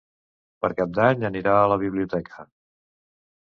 Per 0.65 0.71
Cap 0.79 0.95
d'Any 0.99 1.25
anirà 1.29 1.53
a 1.59 1.67
la 1.73 1.77
biblioteca. 1.85 2.49